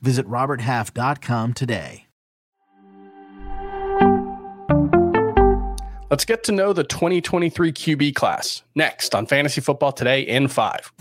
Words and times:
Visit 0.00 0.26
RobertHalf.com 0.28 1.54
today. 1.54 2.06
Let's 6.08 6.24
get 6.24 6.44
to 6.44 6.52
know 6.52 6.72
the 6.72 6.84
2023 6.84 7.72
QB 7.72 8.14
class 8.14 8.62
next 8.76 9.12
on 9.14 9.26
Fantasy 9.26 9.60
Football 9.60 9.90
Today 9.90 10.20
in 10.20 10.46
5. 10.46 10.92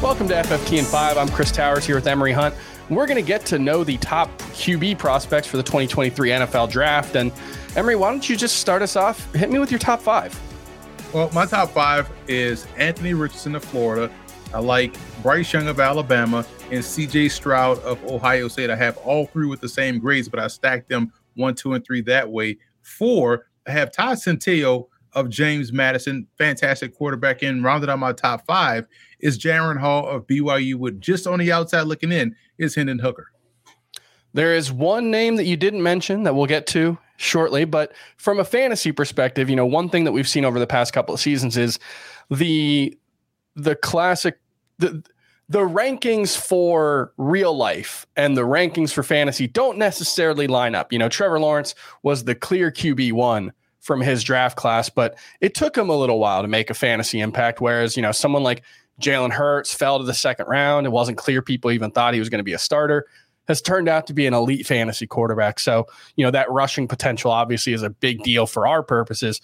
Welcome 0.00 0.28
to 0.28 0.34
FFT 0.34 0.78
in 0.78 0.84
5. 0.84 1.16
I'm 1.16 1.28
Chris 1.28 1.50
Towers 1.50 1.84
here 1.84 1.96
with 1.96 2.06
Emory 2.06 2.30
Hunt. 2.32 2.54
We're 2.90 3.06
going 3.06 3.16
to 3.22 3.26
get 3.26 3.44
to 3.46 3.58
know 3.58 3.82
the 3.82 3.96
top 3.98 4.30
QB 4.38 4.98
prospects 4.98 5.48
for 5.48 5.56
the 5.56 5.62
2023 5.64 6.30
NFL 6.30 6.70
draft. 6.70 7.16
And 7.16 7.32
Emory, 7.74 7.96
why 7.96 8.10
don't 8.10 8.28
you 8.28 8.36
just 8.36 8.58
start 8.58 8.82
us 8.82 8.94
off? 8.94 9.32
Hit 9.34 9.50
me 9.50 9.58
with 9.58 9.72
your 9.72 9.80
top 9.80 10.00
five. 10.00 10.38
Well, 11.12 11.28
my 11.32 11.46
top 11.46 11.70
five 11.70 12.10
is 12.28 12.66
Anthony 12.76 13.14
Richardson 13.14 13.54
of 13.56 13.64
Florida. 13.64 14.12
I 14.54 14.60
like 14.60 14.94
Bryce 15.22 15.52
Young 15.52 15.68
of 15.68 15.78
Alabama 15.78 16.44
and 16.72 16.82
CJ 16.82 17.30
Stroud 17.30 17.78
of 17.84 18.02
Ohio 18.04 18.48
State. 18.48 18.70
I 18.70 18.76
have 18.76 18.96
all 18.98 19.26
three 19.26 19.46
with 19.46 19.60
the 19.60 19.68
same 19.68 20.00
grades, 20.00 20.28
but 20.28 20.40
I 20.40 20.48
stacked 20.48 20.88
them 20.88 21.12
one, 21.36 21.54
two, 21.54 21.74
and 21.74 21.84
three 21.84 22.00
that 22.02 22.28
way. 22.28 22.58
Four, 22.82 23.46
I 23.66 23.70
have 23.70 23.92
Todd 23.92 24.18
Centeio 24.18 24.88
of 25.12 25.28
James 25.28 25.72
Madison, 25.72 26.26
fantastic 26.38 26.92
quarterback 26.96 27.44
in, 27.44 27.62
rounded 27.62 27.88
out 27.88 28.00
my 28.00 28.12
top 28.12 28.44
five 28.46 28.86
is 29.20 29.38
Jaren 29.38 29.78
Hall 29.78 30.08
of 30.08 30.26
BYU 30.26 30.74
with 30.74 31.00
just 31.00 31.28
on 31.28 31.38
the 31.38 31.52
outside 31.52 31.82
looking 31.82 32.10
in 32.10 32.34
is 32.58 32.74
Hendon 32.74 32.98
Hooker. 32.98 33.30
There 34.34 34.54
is 34.54 34.72
one 34.72 35.12
name 35.12 35.36
that 35.36 35.44
you 35.44 35.56
didn't 35.56 35.84
mention 35.84 36.24
that 36.24 36.34
we'll 36.34 36.46
get 36.46 36.66
to 36.68 36.98
shortly, 37.16 37.64
but 37.64 37.92
from 38.16 38.40
a 38.40 38.44
fantasy 38.44 38.90
perspective, 38.90 39.48
you 39.48 39.54
know, 39.54 39.66
one 39.66 39.88
thing 39.88 40.02
that 40.04 40.12
we've 40.12 40.28
seen 40.28 40.44
over 40.44 40.58
the 40.58 40.66
past 40.66 40.92
couple 40.92 41.14
of 41.14 41.20
seasons 41.20 41.56
is 41.56 41.78
the 42.28 42.98
the 43.54 43.76
classic 43.76 44.40
the 44.78 45.02
the 45.52 45.58
rankings 45.58 46.34
for 46.34 47.12
real 47.18 47.54
life 47.54 48.06
and 48.16 48.38
the 48.38 48.42
rankings 48.42 48.90
for 48.90 49.02
fantasy 49.02 49.46
don't 49.46 49.76
necessarily 49.76 50.46
line 50.46 50.74
up. 50.74 50.94
You 50.94 50.98
know, 50.98 51.10
Trevor 51.10 51.38
Lawrence 51.38 51.74
was 52.02 52.24
the 52.24 52.34
clear 52.34 52.70
QB 52.70 53.12
one 53.12 53.52
from 53.80 54.00
his 54.00 54.24
draft 54.24 54.56
class, 54.56 54.88
but 54.88 55.14
it 55.42 55.54
took 55.54 55.76
him 55.76 55.90
a 55.90 55.96
little 55.96 56.18
while 56.18 56.40
to 56.40 56.48
make 56.48 56.70
a 56.70 56.74
fantasy 56.74 57.20
impact. 57.20 57.60
Whereas, 57.60 57.98
you 57.98 58.02
know, 58.02 58.12
someone 58.12 58.42
like 58.42 58.62
Jalen 58.98 59.30
Hurts 59.30 59.74
fell 59.74 59.98
to 59.98 60.06
the 60.06 60.14
second 60.14 60.46
round. 60.46 60.86
It 60.86 60.90
wasn't 60.90 61.18
clear 61.18 61.42
people 61.42 61.70
even 61.70 61.90
thought 61.90 62.14
he 62.14 62.20
was 62.20 62.30
going 62.30 62.38
to 62.38 62.44
be 62.44 62.54
a 62.54 62.58
starter. 62.58 63.04
Has 63.46 63.60
turned 63.60 63.90
out 63.90 64.06
to 64.06 64.14
be 64.14 64.26
an 64.26 64.32
elite 64.32 64.66
fantasy 64.66 65.06
quarterback. 65.06 65.60
So, 65.60 65.86
you 66.16 66.24
know, 66.24 66.30
that 66.30 66.50
rushing 66.50 66.88
potential 66.88 67.30
obviously 67.30 67.74
is 67.74 67.82
a 67.82 67.90
big 67.90 68.22
deal 68.22 68.46
for 68.46 68.66
our 68.66 68.82
purposes. 68.82 69.42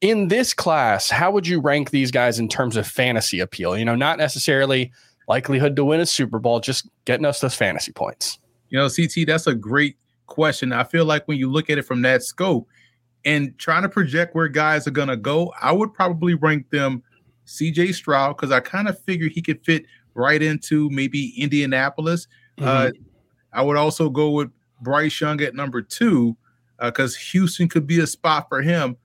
In 0.00 0.28
this 0.28 0.54
class, 0.54 1.10
how 1.10 1.30
would 1.30 1.46
you 1.46 1.60
rank 1.60 1.90
these 1.90 2.10
guys 2.10 2.38
in 2.38 2.48
terms 2.48 2.76
of 2.76 2.86
fantasy 2.86 3.38
appeal? 3.38 3.76
You 3.76 3.84
know, 3.84 3.96
not 3.96 4.16
necessarily 4.16 4.92
likelihood 5.32 5.74
to 5.76 5.82
win 5.82 5.98
a 5.98 6.04
Super 6.04 6.38
Bowl, 6.38 6.60
just 6.60 6.90
getting 7.06 7.24
us 7.24 7.40
those 7.40 7.54
fantasy 7.54 7.90
points. 7.90 8.38
You 8.68 8.78
know, 8.78 8.88
CT, 8.90 9.26
that's 9.26 9.46
a 9.46 9.54
great 9.54 9.96
question. 10.26 10.74
I 10.74 10.84
feel 10.84 11.06
like 11.06 11.26
when 11.26 11.38
you 11.38 11.50
look 11.50 11.70
at 11.70 11.78
it 11.78 11.82
from 11.82 12.02
that 12.02 12.22
scope 12.22 12.68
and 13.24 13.56
trying 13.56 13.80
to 13.82 13.88
project 13.88 14.34
where 14.34 14.46
guys 14.48 14.86
are 14.86 14.90
going 14.90 15.08
to 15.08 15.16
go, 15.16 15.50
I 15.60 15.72
would 15.72 15.94
probably 15.94 16.34
rank 16.34 16.68
them 16.68 17.02
CJ 17.46 17.94
Stroud 17.94 18.36
because 18.36 18.52
I 18.52 18.60
kind 18.60 18.88
of 18.88 18.98
figured 19.00 19.32
he 19.32 19.40
could 19.40 19.64
fit 19.64 19.86
right 20.12 20.42
into 20.42 20.90
maybe 20.90 21.32
Indianapolis. 21.40 22.28
Mm-hmm. 22.58 22.68
Uh, 22.68 22.90
I 23.54 23.62
would 23.62 23.78
also 23.78 24.10
go 24.10 24.32
with 24.32 24.50
Bryce 24.82 25.18
Young 25.18 25.40
at 25.40 25.54
number 25.54 25.80
two 25.80 26.36
because 26.78 27.16
uh, 27.16 27.20
Houston 27.32 27.70
could 27.70 27.86
be 27.86 28.00
a 28.00 28.06
spot 28.06 28.50
for 28.50 28.60
him. 28.60 28.98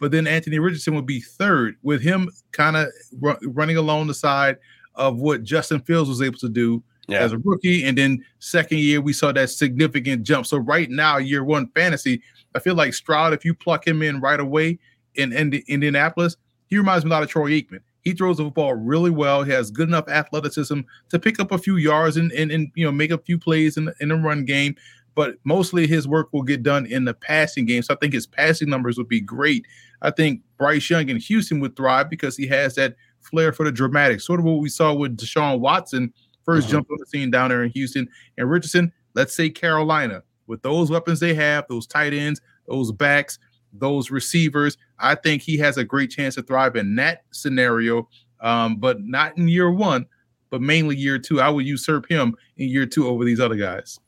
But 0.00 0.12
then 0.12 0.26
Anthony 0.26 0.58
Richardson 0.58 0.94
would 0.94 1.06
be 1.06 1.20
third, 1.20 1.76
with 1.82 2.00
him 2.00 2.30
kind 2.52 2.76
of 2.76 2.88
r- 3.22 3.38
running 3.42 3.76
along 3.76 4.06
the 4.06 4.14
side 4.14 4.56
of 4.94 5.18
what 5.18 5.42
Justin 5.42 5.80
Fields 5.80 6.08
was 6.08 6.22
able 6.22 6.38
to 6.38 6.48
do 6.48 6.82
yeah. 7.08 7.20
as 7.20 7.32
a 7.32 7.38
rookie. 7.38 7.84
And 7.84 7.96
then 7.96 8.24
second 8.38 8.78
year, 8.78 9.00
we 9.00 9.12
saw 9.12 9.32
that 9.32 9.50
significant 9.50 10.22
jump. 10.22 10.46
So 10.46 10.58
right 10.58 10.90
now, 10.90 11.18
year 11.18 11.44
one 11.44 11.68
fantasy, 11.68 12.22
I 12.54 12.60
feel 12.60 12.74
like 12.74 12.94
Stroud, 12.94 13.32
if 13.32 13.44
you 13.44 13.54
pluck 13.54 13.86
him 13.86 14.02
in 14.02 14.20
right 14.20 14.40
away 14.40 14.78
in, 15.14 15.32
in 15.32 15.52
Indianapolis, 15.68 16.36
he 16.68 16.78
reminds 16.78 17.04
me 17.04 17.10
a 17.10 17.14
lot 17.14 17.22
of 17.22 17.28
Troy 17.28 17.50
Aikman. 17.50 17.80
He 18.02 18.12
throws 18.12 18.36
the 18.36 18.44
football 18.44 18.74
really 18.74 19.10
well. 19.10 19.42
He 19.42 19.52
has 19.52 19.70
good 19.70 19.88
enough 19.88 20.08
athleticism 20.08 20.80
to 21.08 21.18
pick 21.18 21.40
up 21.40 21.52
a 21.52 21.58
few 21.58 21.76
yards 21.76 22.18
and 22.18 22.30
and, 22.32 22.50
and 22.50 22.70
you 22.74 22.84
know 22.84 22.92
make 22.92 23.10
a 23.10 23.18
few 23.18 23.38
plays 23.38 23.78
in 23.78 23.86
the, 23.86 23.94
in 24.00 24.10
the 24.10 24.16
run 24.16 24.44
game. 24.44 24.76
But 25.14 25.36
mostly 25.44 25.86
his 25.86 26.08
work 26.08 26.28
will 26.32 26.42
get 26.42 26.62
done 26.62 26.86
in 26.86 27.04
the 27.04 27.14
passing 27.14 27.64
game. 27.64 27.82
So 27.82 27.94
I 27.94 27.96
think 27.96 28.12
his 28.12 28.26
passing 28.26 28.68
numbers 28.68 28.98
would 28.98 29.08
be 29.08 29.20
great. 29.20 29.64
I 30.02 30.10
think 30.10 30.42
Bryce 30.58 30.90
Young 30.90 31.08
in 31.08 31.18
Houston 31.18 31.60
would 31.60 31.76
thrive 31.76 32.10
because 32.10 32.36
he 32.36 32.46
has 32.48 32.74
that 32.74 32.96
flair 33.24 33.52
for 33.52 33.64
the 33.64 33.72
dramatic, 33.72 34.20
sort 34.20 34.40
of 34.40 34.46
what 34.46 34.60
we 34.60 34.68
saw 34.68 34.92
with 34.92 35.16
Deshaun 35.16 35.60
Watson 35.60 36.12
1st 36.46 36.58
mm-hmm. 36.60 36.70
jumped 36.70 36.90
on 36.90 36.96
the 37.00 37.06
scene 37.06 37.30
down 37.30 37.50
there 37.50 37.62
in 37.62 37.70
Houston. 37.70 38.08
And 38.38 38.50
Richardson, 38.50 38.92
let's 39.14 39.34
say 39.34 39.50
Carolina, 39.50 40.22
with 40.46 40.62
those 40.62 40.90
weapons 40.90 41.20
they 41.20 41.34
have, 41.34 41.66
those 41.68 41.86
tight 41.86 42.12
ends, 42.12 42.40
those 42.66 42.92
backs, 42.92 43.38
those 43.72 44.10
receivers. 44.10 44.76
I 44.98 45.14
think 45.14 45.42
he 45.42 45.58
has 45.58 45.76
a 45.76 45.84
great 45.84 46.10
chance 46.10 46.34
to 46.36 46.42
thrive 46.42 46.76
in 46.76 46.96
that 46.96 47.22
scenario, 47.32 48.08
um, 48.40 48.76
but 48.76 49.02
not 49.02 49.36
in 49.36 49.48
year 49.48 49.70
one, 49.70 50.06
but 50.50 50.60
mainly 50.60 50.96
year 50.96 51.18
two. 51.18 51.40
I 51.40 51.48
would 51.48 51.66
usurp 51.66 52.10
him 52.10 52.36
in 52.56 52.68
year 52.68 52.86
two 52.86 53.08
over 53.08 53.24
these 53.24 53.40
other 53.40 53.56
guys. 53.56 53.98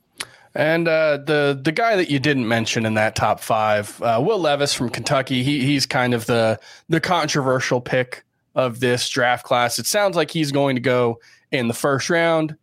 And 0.55 0.89
uh, 0.89 1.19
the 1.19 1.61
the 1.63 1.73
guy 1.73 1.97
that 1.97 2.09
you 2.11 2.19
didn't 2.19 2.49
mention 2.49 2.87
in 2.87 2.95
that 2.95 3.15
top 3.15 3.41
five, 3.41 4.01
uh, 4.01 4.23
Will 4.25 4.39
Levis 4.39 4.73
from 4.73 4.89
Kentucky. 4.89 5.43
He 5.43 5.63
he's 5.63 5.85
kind 5.85 6.15
of 6.15 6.25
the 6.25 6.59
the 6.89 6.99
controversial 6.99 7.79
pick 7.83 8.25
of 8.57 8.81
this 8.81 9.09
draft 9.09 9.45
class. 9.45 9.79
It 9.79 9.87
sounds 9.87 10.17
like 10.17 10.31
he's 10.31 10.51
going 10.51 10.75
to 10.75 10.81
go 10.81 11.21
in 11.53 11.69
the 11.69 11.75
first 11.75 12.11
round. 12.11 12.57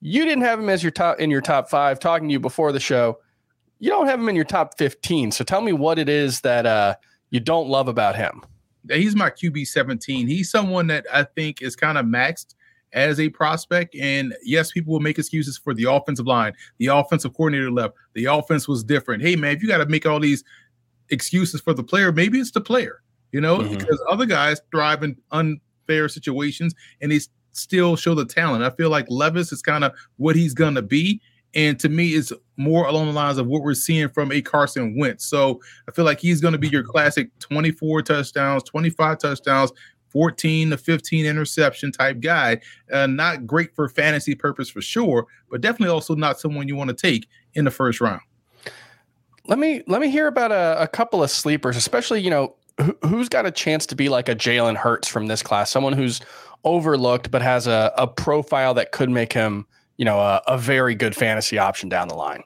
You 0.00 0.24
didn't 0.24 0.42
have 0.42 0.58
him 0.58 0.68
as 0.68 0.82
your 0.82 0.90
top 0.90 1.20
in 1.20 1.30
your 1.30 1.40
top 1.40 1.70
five. 1.70 2.00
Talking 2.00 2.28
to 2.28 2.32
you 2.32 2.40
before 2.40 2.72
the 2.72 2.80
show, 2.80 3.18
you 3.78 3.90
don't 3.90 4.06
have 4.06 4.18
him 4.18 4.28
in 4.28 4.34
your 4.34 4.44
top 4.44 4.76
15. 4.76 5.30
So 5.30 5.44
tell 5.44 5.60
me 5.60 5.72
what 5.72 5.98
it 5.98 6.08
is 6.08 6.40
that 6.40 6.66
uh, 6.66 6.96
you 7.30 7.40
don't 7.40 7.68
love 7.68 7.86
about 7.86 8.16
him. 8.16 8.42
He's 8.90 9.14
my 9.14 9.30
QB 9.30 9.66
17. 9.66 10.26
He's 10.26 10.50
someone 10.50 10.88
that 10.88 11.06
I 11.12 11.22
think 11.22 11.62
is 11.62 11.76
kind 11.76 11.96
of 11.96 12.06
maxed 12.06 12.54
as 12.92 13.18
a 13.18 13.28
prospect. 13.28 13.94
And 13.96 14.34
yes, 14.42 14.72
people 14.72 14.92
will 14.92 15.00
make 15.00 15.18
excuses 15.18 15.58
for 15.58 15.74
the 15.74 15.84
offensive 15.84 16.26
line. 16.26 16.52
The 16.78 16.86
offensive 16.86 17.34
coordinator 17.34 17.70
left. 17.70 17.94
The 18.14 18.26
offense 18.26 18.68
was 18.68 18.84
different. 18.84 19.22
Hey, 19.22 19.36
man, 19.36 19.56
if 19.56 19.62
you 19.62 19.68
got 19.68 19.78
to 19.78 19.86
make 19.86 20.06
all 20.06 20.20
these 20.20 20.44
excuses 21.10 21.60
for 21.60 21.74
the 21.74 21.82
player, 21.82 22.12
maybe 22.12 22.38
it's 22.38 22.50
the 22.50 22.60
player, 22.60 23.02
you 23.34 23.40
know, 23.40 23.58
mm-hmm. 23.58 23.76
because 23.76 24.00
other 24.08 24.26
guys 24.26 24.60
thrive 24.70 25.02
in 25.02 25.16
unfair 25.32 26.08
situations 26.08 26.72
and 27.00 27.10
they 27.10 27.18
still 27.50 27.96
show 27.96 28.14
the 28.14 28.24
talent. 28.24 28.62
I 28.62 28.70
feel 28.70 28.90
like 28.90 29.06
Levis 29.10 29.50
is 29.50 29.60
kind 29.60 29.82
of 29.82 29.92
what 30.18 30.36
he's 30.36 30.54
going 30.54 30.76
to 30.76 30.82
be. 30.82 31.20
And 31.52 31.76
to 31.80 31.88
me, 31.88 32.10
it's 32.10 32.32
more 32.56 32.86
along 32.86 33.06
the 33.06 33.12
lines 33.12 33.38
of 33.38 33.48
what 33.48 33.62
we're 33.62 33.74
seeing 33.74 34.08
from 34.08 34.30
a 34.30 34.40
Carson 34.40 34.96
Wentz. 34.96 35.26
So 35.26 35.60
I 35.88 35.90
feel 35.90 36.04
like 36.04 36.20
he's 36.20 36.40
going 36.40 36.52
to 36.52 36.58
be 36.58 36.68
your 36.68 36.84
classic 36.84 37.36
24 37.40 38.02
touchdowns, 38.02 38.62
25 38.62 39.18
touchdowns, 39.18 39.72
14 40.10 40.70
to 40.70 40.76
15 40.78 41.26
interception 41.26 41.90
type 41.90 42.20
guy. 42.20 42.60
Uh, 42.92 43.08
not 43.08 43.48
great 43.48 43.74
for 43.74 43.88
fantasy 43.88 44.36
purpose 44.36 44.70
for 44.70 44.80
sure, 44.80 45.26
but 45.50 45.60
definitely 45.60 45.92
also 45.92 46.14
not 46.14 46.38
someone 46.38 46.68
you 46.68 46.76
want 46.76 46.88
to 46.88 46.94
take 46.94 47.26
in 47.54 47.64
the 47.64 47.72
first 47.72 48.00
round. 48.00 48.20
Let 49.46 49.58
me 49.58 49.82
let 49.88 50.00
me 50.00 50.08
hear 50.08 50.28
about 50.28 50.52
a, 50.52 50.80
a 50.80 50.88
couple 50.88 51.22
of 51.22 51.30
sleepers, 51.30 51.76
especially 51.76 52.22
you 52.22 52.30
know 52.30 52.54
who's 53.04 53.28
got 53.28 53.46
a 53.46 53.50
chance 53.50 53.86
to 53.86 53.94
be 53.94 54.08
like 54.08 54.28
a 54.28 54.34
Jalen 54.34 54.76
Hurts 54.76 55.08
from 55.08 55.26
this 55.26 55.42
class, 55.42 55.70
someone 55.70 55.92
who's 55.92 56.20
overlooked 56.64 57.30
but 57.30 57.42
has 57.42 57.66
a, 57.66 57.92
a 57.96 58.06
profile 58.06 58.74
that 58.74 58.92
could 58.92 59.10
make 59.10 59.32
him 59.32 59.66
you 59.96 60.04
know, 60.04 60.18
a, 60.18 60.42
a 60.46 60.58
very 60.58 60.94
good 60.94 61.14
fantasy 61.14 61.58
option 61.58 61.88
down 61.88 62.08
the 62.08 62.14
line. 62.14 62.42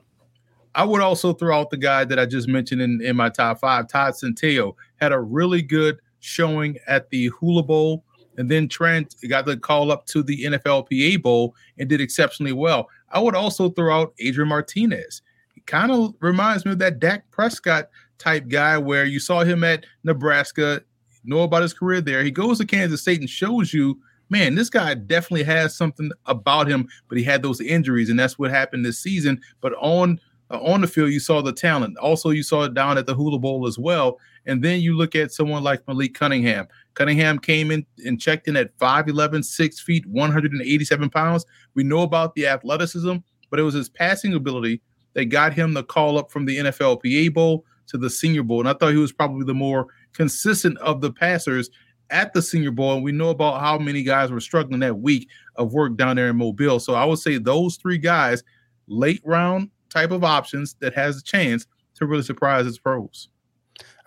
I 0.75 0.85
would 0.85 1.01
also 1.01 1.33
throw 1.33 1.59
out 1.59 1.71
the 1.71 1.77
guy 1.77 2.05
that 2.05 2.19
I 2.19 2.27
just 2.27 2.49
mentioned 2.49 2.81
in, 2.81 3.01
in 3.03 3.17
my 3.17 3.31
top 3.31 3.61
five, 3.61 3.89
Todd 3.89 4.15
Centeio, 4.15 4.75
had 4.97 5.13
a 5.13 5.21
really 5.21 5.63
good 5.63 5.99
showing 6.21 6.79
at 6.87 7.09
the 7.11 7.31
Hula 7.39 7.63
Bowl, 7.63 8.05
and 8.37 8.51
then 8.51 8.69
Trent 8.69 9.15
got 9.29 9.47
the 9.47 9.57
call 9.57 9.91
up 9.91 10.07
to 10.07 10.23
the 10.23 10.45
NFLPA 10.45 11.23
Bowl 11.23 11.55
and 11.79 11.89
did 11.89 12.01
exceptionally 12.01 12.53
well. 12.53 12.89
I 13.11 13.19
would 13.19 13.35
also 13.35 13.71
throw 13.71 13.99
out 13.99 14.15
Adrian 14.21 14.49
Martinez. 14.49 15.23
Kind 15.69 15.93
of 15.93 16.15
reminds 16.21 16.65
me 16.65 16.73
of 16.73 16.81
that 16.81 16.99
Dak 16.99 17.31
Prescott 17.31 17.91
type 18.19 18.49
guy 18.49 18.77
where 18.77 19.05
you 19.05 19.21
saw 19.21 19.45
him 19.45 19.63
at 19.63 19.87
Nebraska, 20.03 20.83
know 21.25 21.43
about 21.43 21.63
his 21.63 21.73
career 21.73 22.01
there. 22.01 22.25
He 22.25 22.33
goes 22.33 22.59
to 22.59 22.67
Kansas 22.67 23.03
State 23.03 23.21
and 23.21 23.31
shows 23.31 23.73
you 23.73 24.01
man, 24.31 24.55
this 24.55 24.71
guy 24.71 24.95
definitely 24.95 25.45
has 25.45 25.77
something 25.77 26.11
about 26.27 26.69
him, 26.69 26.89
but 27.09 27.19
he 27.19 27.25
had 27.25 27.43
those 27.43 27.61
injuries, 27.61 28.11
and 28.11 28.19
that's 28.19 28.39
what 28.39 28.51
happened 28.51 28.85
this 28.85 28.99
season. 28.99 29.41
But 29.61 29.75
on 29.79 30.21
uh, 30.51 30.59
on 30.61 30.81
the 30.81 30.87
field, 30.87 31.11
you 31.11 31.21
saw 31.21 31.43
the 31.43 31.53
talent. 31.53 31.97
Also, 31.99 32.31
you 32.31 32.43
saw 32.43 32.65
it 32.65 32.75
down 32.75 32.97
at 32.97 33.07
the 33.07 33.15
Hula 33.15 33.39
Bowl 33.39 33.67
as 33.67 33.79
well. 33.79 34.19
And 34.47 34.63
then 34.63 34.81
you 34.81 34.97
look 34.97 35.15
at 35.15 35.31
someone 35.31 35.63
like 35.63 35.87
Malik 35.87 36.15
Cunningham. 36.15 36.67
Cunningham 36.95 37.39
came 37.39 37.71
in 37.71 37.85
and 38.07 38.19
checked 38.19 38.49
in 38.49 38.57
at 38.57 38.77
5'11, 38.79 39.45
6 39.45 39.81
feet, 39.81 40.07
187 40.07 41.11
pounds. 41.11 41.45
We 41.75 41.83
know 41.83 42.01
about 42.01 42.35
the 42.35 42.47
athleticism, 42.47 43.17
but 43.51 43.61
it 43.61 43.63
was 43.63 43.75
his 43.75 43.91
passing 43.91 44.33
ability 44.33 44.81
that 45.19 45.25
got 45.25 45.53
him 45.53 45.75
the 45.75 45.83
call 45.83 46.17
up 46.17 46.31
from 46.31 46.45
the 46.45 46.59
NFLPA 46.59 47.35
Bowl 47.35 47.65
to 47.89 47.99
the 47.99 48.09
Senior 48.09 48.45
Bowl. 48.45 48.61
And 48.61 48.69
I 48.69 48.73
thought 48.73 48.93
he 48.93 48.99
was 48.99 49.13
probably 49.13 49.45
the 49.45 49.53
more 49.53 49.89
consistent 50.13 50.79
of 50.79 51.01
the 51.01 51.13
passers 51.13 51.71
at 52.11 52.33
the 52.33 52.41
Senior 52.41 52.71
Bowl. 52.71 52.95
And 52.95 53.03
we 53.03 53.11
know 53.11 53.31
about 53.31 53.61
how 53.61 53.79
many 53.79 54.05
guys 54.05 54.31
were 54.31 54.39
struggling 54.39 54.79
that 54.79 55.01
week 55.01 55.29
of 55.57 55.73
work 55.73 55.97
down 55.97 56.15
there 56.15 56.29
in 56.29 56.37
Mobile. 56.37 56.79
So 56.79 56.95
I 56.95 57.05
would 57.05 57.19
say 57.19 57.37
those 57.37 57.79
three 57.79 57.99
guys, 57.99 58.45
late 58.87 59.21
round 59.25 59.71
type 59.91 60.13
of 60.13 60.23
options 60.23 60.77
that 60.79 60.95
has 60.95 61.19
a 61.19 61.23
chance 61.25 61.67
to 61.97 62.07
really 62.07 62.23
surprise 62.23 62.65
its 62.65 62.79
pros. 62.79 63.29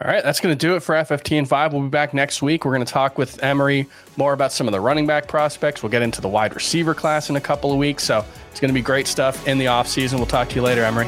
All 0.03 0.12
right, 0.12 0.24
that's 0.24 0.39
going 0.39 0.57
to 0.57 0.57
do 0.57 0.75
it 0.75 0.80
for 0.80 0.95
FFT 0.95 1.38
and 1.38 1.48
5. 1.48 1.74
We'll 1.74 1.83
be 1.83 1.89
back 1.89 2.12
next 2.12 2.42
week. 2.42 2.65
We're 2.65 2.74
going 2.74 2.83
to 2.83 2.92
talk 2.92 3.19
with 3.19 3.44
Emory 3.44 3.88
more 4.18 4.33
about 4.33 4.51
some 4.51 4.68
of 4.68 4.71
the 4.71 4.80
running 4.80 5.06
back 5.06 5.27
prospects. 5.27 5.83
We'll 5.83 5.92
get 5.92 6.01
into 6.01 6.21
the 6.21 6.27
wide 6.27 6.56
receiver 6.56 6.95
class 6.95 7.30
in 7.30 7.36
a 7.36 7.42
couple 7.42 7.71
of 7.71 7.77
weeks. 7.77 8.03
So 8.03 8.25
it's 8.50 8.59
going 8.59 8.69
to 8.69 8.74
be 8.74 8.81
great 8.81 9.06
stuff 9.06 9.48
in 9.48 9.59
the 9.59 9.65
offseason. 9.65 10.15
We'll 10.15 10.25
talk 10.25 10.50
to 10.50 10.56
you 10.56 10.63
later, 10.63 10.83
Emory. 10.83 11.06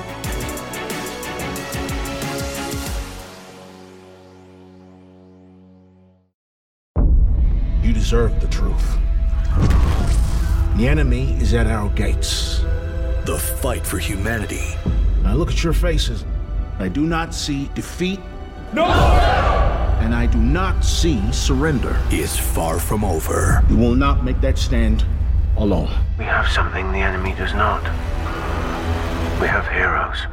You 7.82 7.94
deserve 7.94 8.40
the 8.42 8.48
truth. 8.48 9.00
The 10.78 10.88
enemy 10.88 11.34
is 11.42 11.56
at 11.56 11.66
our 11.66 11.90
gates. 11.90 12.60
The 13.26 13.40
fight 13.40 13.88
for 13.88 13.98
humanity. 13.98 14.62
I 15.26 15.34
look 15.34 15.50
at 15.50 15.64
your 15.64 15.74
faces. 15.74 16.26
I 16.78 16.90
do 16.90 17.02
not 17.08 17.34
see 17.34 17.72
defeat. 17.74 18.20
No! 18.74 18.86
And 20.02 20.14
I 20.14 20.26
do 20.26 20.38
not 20.40 20.84
see 20.84 21.32
surrender. 21.32 21.98
Is 22.12 22.38
far 22.38 22.80
from 22.80 23.04
over. 23.04 23.64
You 23.70 23.78
will 23.78 23.96
not 23.96 24.26
make 24.26 24.42
that 24.42 24.58
stand 24.58 25.06
alone. 25.58 25.92
We 26.18 26.26
have 26.26 26.48
something 26.48 26.92
the 26.92 27.00
enemy 27.00 27.34
does 27.36 27.54
not. 27.54 27.84
We 29.40 29.48
have 29.48 29.68
heroes. 29.68 30.26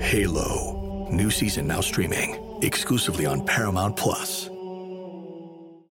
Halo. 0.00 1.08
New 1.10 1.30
season 1.30 1.66
now 1.66 1.80
streaming 1.80 2.38
exclusively 2.62 3.26
on 3.26 3.44
Paramount 3.46 3.96
Plus. 3.96 4.50